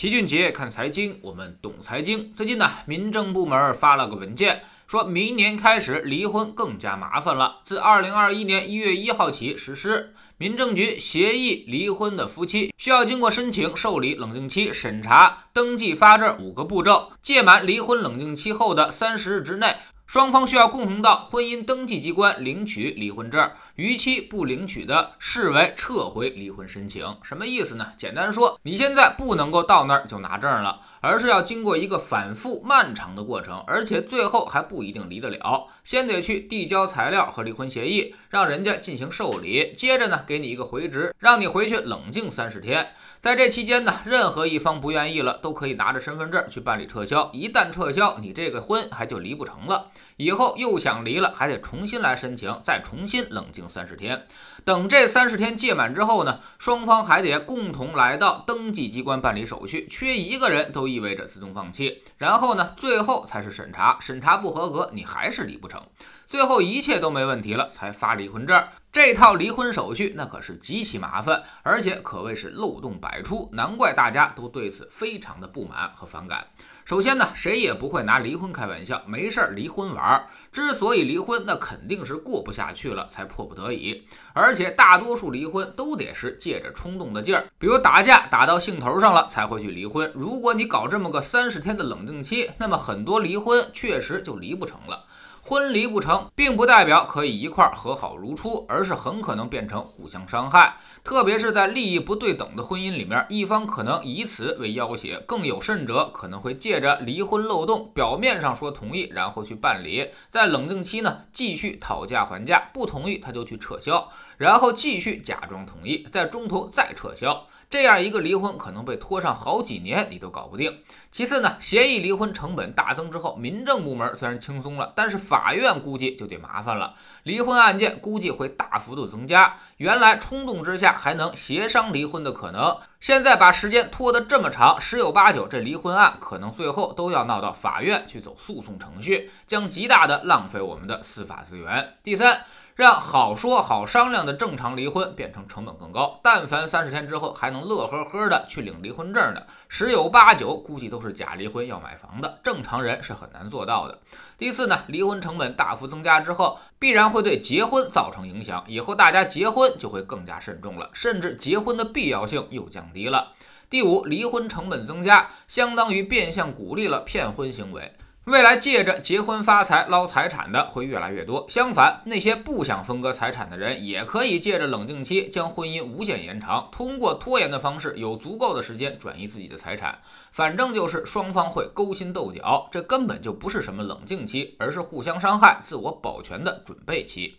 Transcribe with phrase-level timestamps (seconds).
[0.00, 2.32] 齐俊杰看财经，我们懂财经。
[2.32, 7.58] 最近呢，民政部门发了个文件，说明年开始离婚更加麻烦了。
[7.64, 17.12] 自二零二一年一月一号起实施，民政局协议离婚的夫妻需要经过申请、受理、冷静期、审查、登记、发证五个步骤。
[17.20, 19.76] 届满离婚冷静期后的三十日之内。
[20.06, 23.48] 双方需要共同到婚姻登记机关领取离婚证，
[23.80, 27.16] 逾期不领取的，视为撤回离婚申请。
[27.22, 27.94] 什么意思呢？
[27.96, 35.66] 简单说，你现在不能够到那儿就拿证了，而是要经过一个反复漫长的过程，而且最后还不一定离得了。
[35.82, 42.86] 先得去递交材料和离婚协议，让人家进行受理，接着呢，给你一个回执，让你回去冷静三十天。
[43.22, 47.30] 在这期间呢，任何一方不愿意了，都可以拿着身份证去办理撤销。
[47.32, 49.90] 一旦撤销，你这个婚还就离不成了。
[50.16, 54.22] 以后又想离了，还得重新来申请，再重新冷静三十天。
[54.64, 62.02] 等这三十天届满之后呢，双方还得共同来到登记机关办理手续，缺一个人都意味着自动放弃。
[62.18, 65.80] 然后呢，最后才是审查，审查不合格，你还是离不成。
[66.26, 68.62] 最后一切都没问题了，才发离婚证。
[68.92, 76.48] 这套离婚手续那可是极其麻烦，而且可谓是漏洞百出，难怪大家都对此非常的不满和反感。
[76.90, 80.26] 首先呢，谁也不会拿离婚开玩笑，没事儿离婚玩儿。
[80.50, 84.04] 之所以离婚，那肯定是过不下去了，才迫不得已。
[84.32, 90.10] 而且大多数离婚都得是借着冲动的劲儿，比如打架打到兴头上了才会去离婚。
[90.16, 95.04] 如果你搞这么个三十天的冷静期，那么很多离婚确实就离不成了。
[95.50, 100.76] 婚离不成，并不代表可以一块和好如初，而是很可能变成互相伤害。
[101.02, 117.48] 特别是在利益不对等的婚姻里面，一方可能以此为要挟，更有甚者可能会借着离婚漏洞，表面上说同意，然后去办理，在冷静期呢继续讨价还价，不同意他就去撤销，然后继续假装同意，在中途再撤销。
[117.68, 120.76] 这样一个离婚可能被拖上好几年，你都搞不定。
[121.12, 126.96] 其次呢，协议离婚成本大增之后，民政部门虽然轻松了，但是法法院估计就得麻烦了。
[127.22, 129.56] 离婚案件估计会大幅度增加。
[129.78, 141.94] 原来冲动之下还能协商离婚的可能，现在把时间拖得这么长，十有八九这离婚案可能最后都要闹到法院去走诉讼程序，将极大的浪费我们的司法资源。
[142.02, 142.42] 第三。
[142.76, 146.18] 让好说好商量的正常离婚变成成本更高。
[146.22, 153.98] 但凡三十天之后还能乐呵呵的去领离婚证的，十有八九估计都是假离婚要买房的，正常人是很难做到的。
[154.38, 163.32] 第四呢，离婚成本大幅增加之后，必然会对结婚造成影响，以后大家结婚就会更加慎重了，甚至结婚的必要性又降低了。
[163.68, 167.92] 第五，离婚成本增加，相当于变相鼓励了骗婚行为。
[168.24, 179.98] 未来借着结婚发财捞财产的会越来越多，相反，那些不想分割财产的人也可以借着冷静期将婚姻无限延长，通过拖延的方式有足够的时间转移自己的财产。
[180.32, 187.38] 反正就是双方会勾心斗角，这根本就不是什么冷静期，而是互相伤害、自我保全的准备期。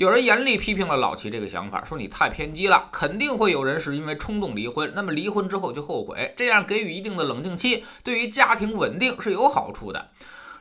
[0.00, 2.88] 有人严厉批评了老齐这个想法，说你太偏激了。
[2.90, 10.08] 肯定会有人是因为冲动离婚，那么离婚之后就后悔，这样给予一定的冷静期，对于家庭稳定是有好处的。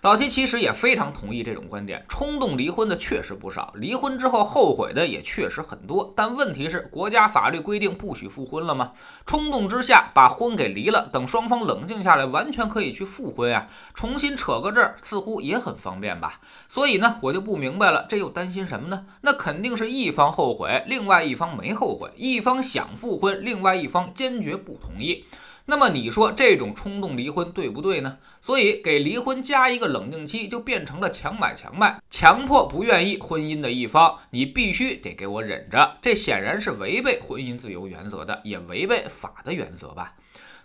[0.01, 6.13] 老七其实也非常同意这种观点，冲动离婚的确实不少，离婚之后后悔的也确实很多。
[6.15, 8.93] 但问题是，国家法律规定不许复婚了吗？
[9.25, 16.39] 冲动之下把婚给离了，等双方冷静下来，完全可以去复婚啊，重新扯个证，似乎也很方便吧？
[16.69, 19.05] 所以呢，我就不明白了，这又担心什么呢？
[19.19, 25.25] 那肯定是一方后悔，另外一方没后悔；一方想复婚，另外一方坚决不同意。
[25.69, 28.17] 那么你说这种冲动离婚对不对呢？
[28.41, 35.97] 所以给离婚加一个冷静期，就变成了强买强卖，强迫不愿意婚姻的一方，你必须得给我忍着。
[36.01, 40.15] 这显然是违背婚姻自由原则的，也违背法的原则吧。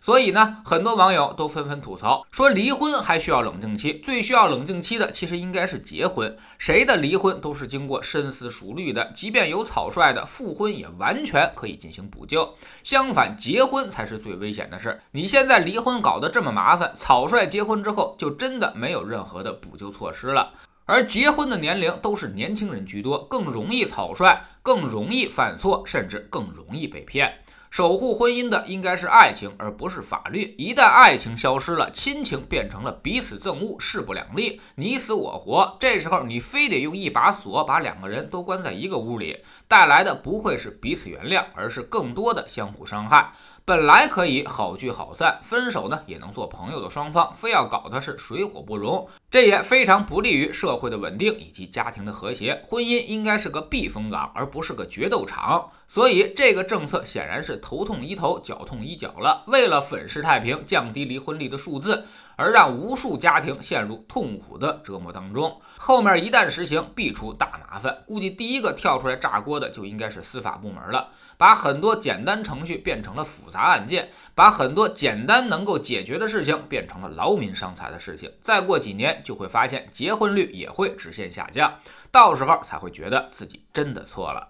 [0.04, 6.36] 所以呢，很多网友都纷纷吐槽说，离婚还需要冷静期，最需要冷静期的其实应该是结婚。
[6.58, 12.54] 谁的离婚都是经过深思熟虑的，即便有草率的复婚，也完全可以进行补救。
[12.82, 15.00] 相反，结婚才是最危险的事。
[15.12, 20.52] 你现在离婚搞得这么麻烦，草率结婚之后，就真的没有任何的补救措施了。
[20.84, 27.38] 而结婚的年龄都是年轻人居多，更容易草率，更容易犯错，甚至更容易被骗。
[27.74, 30.54] 守护婚姻的应该是爱情，而不是法律。
[30.56, 35.76] 一旦爱情消失了，亲情变成了彼此憎恶、势不两立、你死我活。
[35.80, 43.32] 这时候你非得用一把锁把两个人都关在一个屋里，带来的不会是彼此原谅，而是更多的相互伤害。
[43.66, 52.62] 本来可以好聚好散，分手呢也能做朋友的双方，非要搞的是水火不容，这也非常不利于社会的稳定以及家庭的和谐。
[52.68, 55.70] 婚姻应该是个避风港，而不是个决斗场。
[55.88, 59.44] 所以这个政策显然是头痛医头，脚痛医脚了。
[59.46, 62.04] 为了粉饰太平，降低离婚率的数字，
[62.36, 65.60] 而让无数家庭陷入痛苦的折磨当中。
[65.78, 68.04] 后面一旦实行，必出大麻烦。
[68.06, 78.32] 估计第一个跳出来炸锅的就应该是司法部门了，把很多简单程序变成了复杂案件，把很多简单能够解决的事情变成了劳民伤财的事情。
[78.42, 81.74] 再过几年，就会发现结婚率也会直线下降，
[82.10, 84.48] 到时候才会觉得自己真的错了。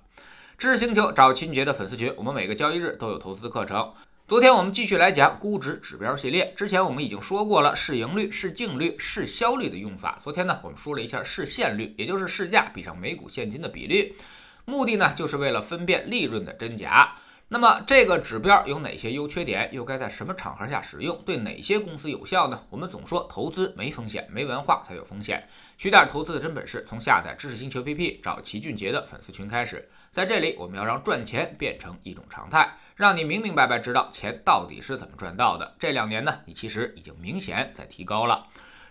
[0.57, 3.93] 知星球找秦杰的粉丝群，我们每个交易日都有投资课程。
[4.26, 6.55] 昨天我们继续来讲估值指标系列。
[6.56, 10.19] 之前我们已经说过了市盈率、市净率、市销率的用法。
[10.25, 14.17] 昨天呢，我们说了一下市现率，也就是市价比上每股现金的比率。
[14.65, 17.15] 目的呢，就是为了分辨利润的真假。
[17.46, 19.69] 那么这个指标有哪些优缺点？
[19.70, 21.23] 又该在什么场合下使用？
[21.26, 22.61] 对哪些公司有效呢？
[22.70, 25.46] 我们总说投资没风险，没文化才有风险。
[25.76, 29.88] 学点投资的真本事，从下载知识星球 P P 找齐俊杰的粉丝群开始。
[30.11, 35.75] 在这里，我们要让赚钱变成一种常态，让你明明白白知道钱到底是怎么赚到的。
[35.79, 38.46] 这两年呢，你其实已经明显在提高了。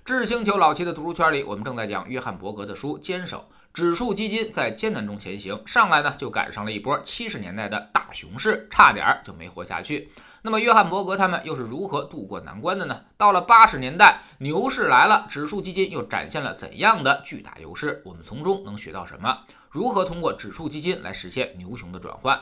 [0.05, 3.37] 知识星球老七的读书圈里，我们正在讲约翰伯格的书《坚守》。
[3.73, 10.11] 指数基金在艰难中前行，上来呢就赶上了一波七十年代的大熊市，差点儿就没活下去。
[10.41, 12.99] 那么约翰伯格他们又是如何渡过难关的呢？
[13.15, 18.01] 到了八十年代，牛市来了，指数基金又展现了怎样的巨大优势？
[18.03, 19.39] 我们从中能学到什么？
[19.69, 22.41] 如何通过指数基金来实现牛熊的转换？